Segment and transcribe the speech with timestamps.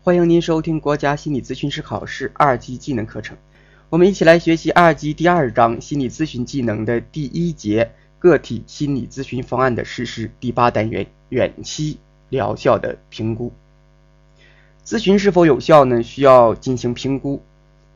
[0.00, 3.36] 欢迎您收听国家心理咨询师考试二级技能课程。
[3.90, 11.98] 我们一起来学习二级第二章心理咨询技能的第一节个体心理咨询方案的实施第八单元远期
[12.28, 13.52] 疗效的评估。
[14.86, 16.02] 咨询是否有效呢？
[16.02, 17.42] 需要进行评估。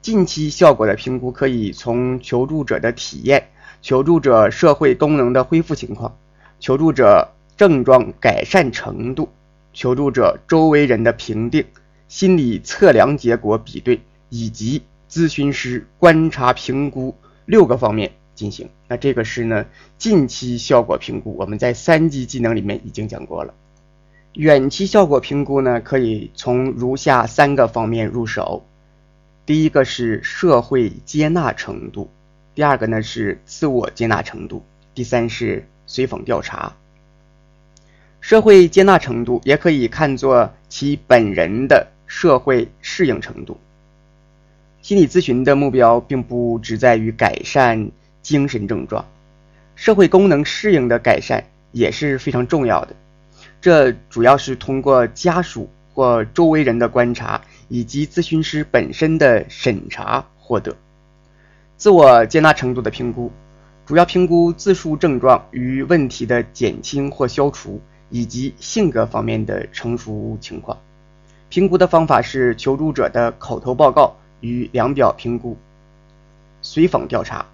[0.02, 3.48] 近期效果的评估可以从求助者的体验、
[3.80, 6.18] 求助者社会功能的恢复情况、
[6.58, 9.28] 求助者症状改善程度。
[9.72, 11.64] 求助者周围人的评定、
[12.12, 13.98] 心理测量结果比对
[14.28, 17.16] 以及咨询师观察评估
[17.46, 18.68] 六个方面进行。
[18.86, 19.64] 那这个是呢
[19.96, 23.54] 近期效果评估，我们在三级技能里面已经讲过了。
[24.34, 28.62] 远期效果评估呢，可以从如下三个方面入手。
[29.46, 32.10] 第一个是社会接纳程度，
[32.54, 34.62] 第二个呢是自我接纳程度，
[34.94, 36.76] 第三是随访调查。
[38.20, 43.58] 社会接纳程度也可以看作其本人的社会适应程度。
[44.82, 49.02] 心理咨询的目标并不只在于改善精神症状，
[49.76, 51.42] 社会功能适应的改善
[51.72, 52.94] 也是非常重要的。
[53.62, 60.76] 这主要是通过家属或周围人的观察以及咨询师本身的审查获得。
[61.78, 63.32] 自我接纳程度的评估，
[63.86, 67.80] 主要评估自述症状与问题的减轻或消除。
[68.14, 70.76] 以及性格方面的成熟情况，
[71.52, 75.54] 评估的方法是求助者的口头报告与量表评估。
[76.62, 77.44] 随访调查，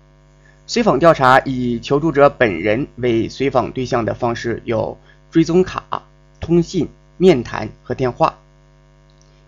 [0.68, 4.96] 随访调查以求助者本人为随访对象的方式有
[5.32, 6.04] 追踪卡、
[6.38, 8.32] 通信、面谈和电话；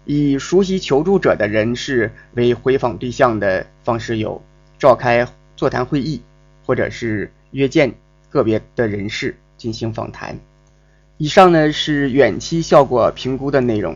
[0.05, 4.43] 以熟悉求助者的人士为回访对象的方式有
[4.81, 6.21] 召开座谈会议，
[6.67, 7.95] 或者是约见
[8.29, 10.37] 个别的人士进行访谈。
[11.19, 13.95] 以上呢是远期效果评估的内容，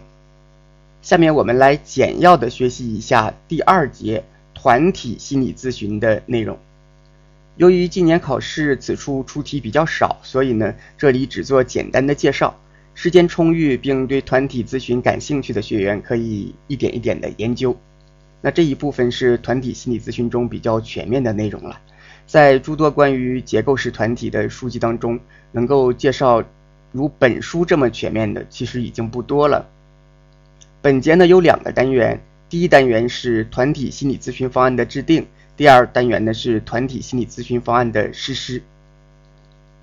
[1.05, 4.25] 下面我们来简要的学习一下第二节
[4.55, 6.59] 团体心理咨询的内容。
[7.57, 12.59] 由于今年考试此处出题比较少，所以呢这里只做简单的介绍。
[12.95, 17.77] 时间充裕并对团体咨询感兴趣的学员可以一点一点的研究。
[18.41, 21.79] 那这一部分是团体心理咨询中比较全面的内容了，
[22.27, 25.21] 在诸多关于结构式团体的书籍当中，
[25.53, 26.43] 能够介绍。
[26.93, 29.69] 如本书这么全面的，其实已经不多了。
[30.85, 38.63] 本节呢有两个单元，第一单元是团体心理咨询方案的制定，第二单元呢是团体心理咨询方案的实施。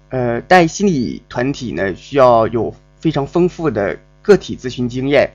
[0.10, 5.32] 呃，带心理团体呢需要有非常丰富的个体咨询经验，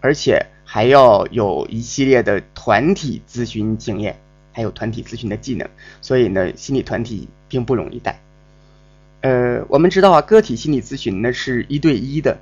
[0.00, 4.18] 而且还要有一系列的团体咨询经验，
[4.54, 5.68] 还有团体咨询的技能，
[6.00, 8.18] 所以呢，心理团体并不容易带。
[9.20, 12.38] 呃，我们知道啊，个体心理咨询呢是一对一的，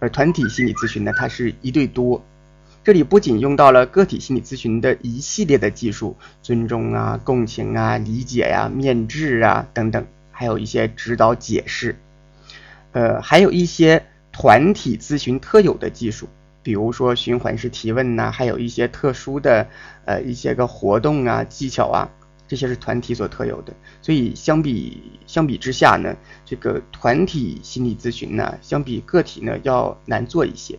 [0.00, 2.20] 而团体心理咨询呢，它是一对多。
[2.82, 11.94] 这里不仅用到了个体心理咨询的一系列的技术，尊重啊、共情啊、理解呀、面质啊等等，还有一些指导解释，
[12.92, 14.02] 呃，还有一些
[14.32, 16.26] 团体咨询特有的技术，
[16.62, 19.68] 比如说循环式提问呐，还有一些特殊的
[20.06, 22.08] 呃一些个活动啊、技巧啊。
[22.50, 23.72] 这些是团体所特有的，
[24.02, 30.76] 所以相比相比之下呢，这个团体心理咨询呢，相比个体呢要难做一些。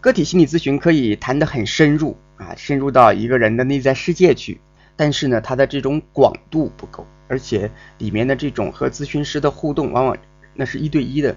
[0.00, 4.60] 个体心理咨询可以谈得很深入啊，深入到一个人的内在世界去，
[4.96, 10.18] 但是呢，它的这种广度不够，而且里面的这种和咨询师的互动，往往
[10.54, 11.36] 那是一对一的。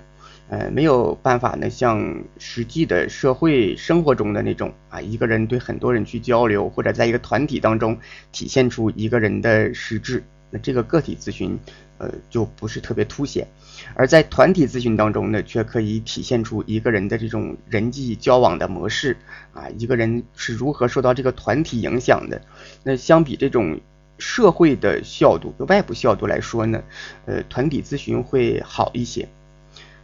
[0.51, 7.97] 呃，没有办法呢，像实际的社会生活中的那种啊，一个人对很多人去交流，或者在一个团体当中
[8.34, 11.57] 体现出一个人的实质，那这个个体咨询
[12.00, 13.47] 呃就不是特别凸显，
[13.94, 19.16] 而在团体咨询当中呢，却可以体现出一个人的这种人际交往的模式
[19.53, 22.41] 啊，一个人是如何受到这个团体影响的。
[22.84, 23.79] 那相比这种
[24.17, 26.84] 社会的效度、外部效度来说呢，
[27.25, 29.29] 呃，团体咨询会好一些。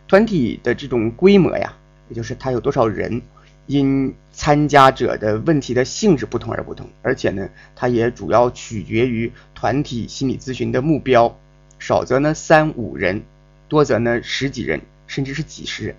[0.07, 1.73] 团体的这种规模呀，
[2.09, 3.21] 也就是它有多少人，
[3.65, 11.37] 因参加者的问题的性质不同而不同，而且呢，它也主要取决于团体心理咨询的目标，
[11.77, 13.23] 少则呢三五人，
[13.67, 15.95] 多则呢十几人，甚至是几十人。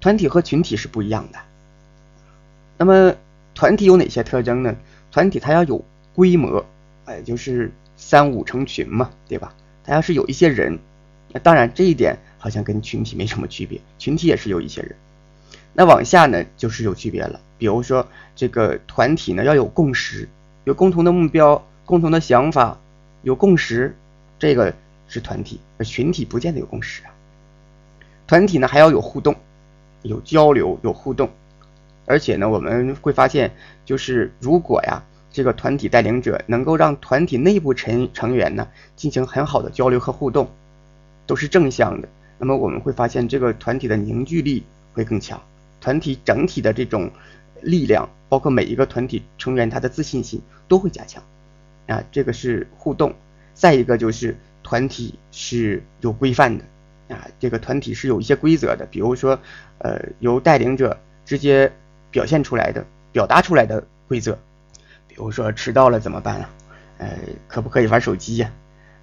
[0.00, 1.38] 团体和群体是不一样的。
[2.78, 3.14] 那么
[3.54, 4.76] 团体有哪些特征呢？
[5.10, 5.84] 团体它要有
[6.14, 6.64] 规模，
[7.06, 9.52] 哎，就是三五成群嘛，对吧？
[9.82, 10.78] 它要是有一些人，
[11.32, 12.16] 那当然这一点。
[12.40, 14.96] 好像跟群体没什么区别，群体也是有一些人。
[15.72, 17.38] 那往下呢，就是有区别了。
[17.56, 20.28] 比如说这个团体呢，要有共识，
[20.64, 22.76] 有共同的目标、共同的想法，
[23.22, 23.94] 有共识，
[24.38, 24.74] 这个
[25.06, 25.60] 是团体。
[25.78, 27.12] 而群体不见得有共识啊。
[28.26, 29.36] 团体呢还要有互动，
[30.02, 31.30] 有交流、有互动。
[32.06, 33.52] 而且呢，我们会发现，
[33.84, 38.66] 就是如果呀，这个团体带领者能够让团体内部成成员呢
[38.96, 40.50] 进行很好的交流和互动，
[41.26, 42.08] 都是正向的。
[42.40, 44.64] 那么我们会发现，这个团体的凝聚力
[44.94, 45.40] 会更强，
[45.80, 47.08] 团体整体的这种
[47.60, 51.22] 力量，包括每一个团体成员他的自信心都会加强。
[51.86, 53.14] 啊，这个是互动。
[53.52, 56.64] 再一个就是团体是有规范的，
[57.14, 59.38] 啊，这个团体是有一些规则的，比如说，
[59.78, 61.70] 呃，由带领者直接。
[62.12, 64.36] 表现出来的、表达出来的规则，
[65.06, 66.50] 比如说迟到了怎么办啊？
[66.98, 67.08] 呃，
[67.46, 68.50] 可不可以玩手机呀？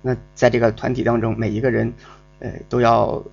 [0.02, 1.94] 那在这个团体当中，每一个人，
[2.40, 3.24] 呃，都要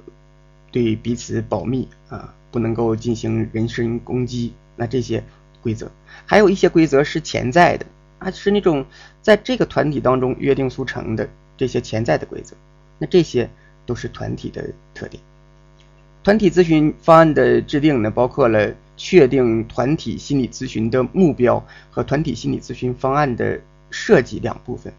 [0.70, 4.52] 对彼此保密啊，不能够进行人身攻击。
[4.76, 5.22] 那这些
[5.62, 5.90] 规则，
[6.26, 7.86] 还有一些规则是潜在的
[8.18, 8.84] 啊，是那种
[9.22, 12.56] 在这个团体当中约定俗成的这些潜在的规则。
[12.98, 13.48] 那这些
[13.86, 15.22] 都是团体的特点。
[16.22, 18.74] 团体咨询方案的制定呢，包括了。
[18.96, 21.60] 确定团体心理咨询的目标
[21.90, 23.60] 和团体心理咨询方案的
[23.90, 24.94] 设计两部分。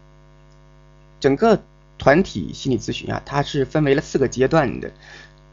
[1.18, 1.58] 整个
[1.98, 4.90] 团体心理咨询啊，它是分为了四个阶段的，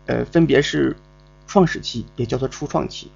[0.05, 0.95] 呃，分别是
[1.47, 3.11] 创始期，也叫做初创期、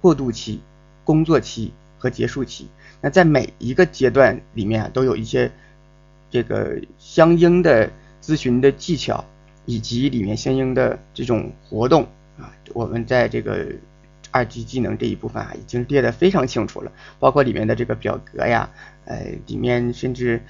[0.00, 0.60] 过渡期、
[1.04, 2.68] 工作期和结束期。
[3.00, 5.50] 那在每一个阶段里面啊，都有一些
[6.30, 7.90] 这个相应的
[8.22, 9.24] 咨询的技巧，
[9.66, 12.02] 以及里面相应的这种活动
[12.38, 13.66] 啊，我们在这个。
[14.30, 18.68] 二级技能这一部分啊，已经列得非常清楚了，包括里面的这个表格呀，
[19.06, 20.42] 呃，里面甚至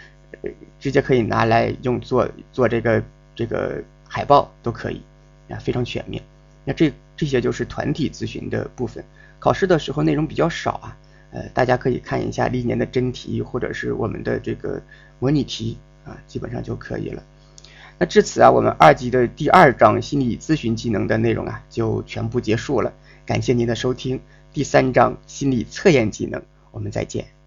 [0.78, 3.02] 直接可以拿来用做做这个
[3.34, 5.02] 这个海报都可以
[5.48, 6.22] 啊，非常全面。
[6.64, 9.04] 那这这些就是团体咨询的部分。
[9.38, 10.96] 考试的时候内容比较少啊，
[11.30, 14.82] 呃，大家可以看一下历年的真题或者是我们的这个
[15.19, 17.22] 模拟题啊，基本上就可以了。
[17.98, 22.92] 那至此啊，我们二级的第二章心理咨询技能的内容啊，就全部结束了。
[23.25, 24.20] 感谢您的收听，
[24.52, 27.38] 第三章心理测验技能，我们再见。